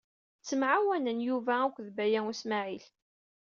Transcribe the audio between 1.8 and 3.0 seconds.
Baya U Smaɛil.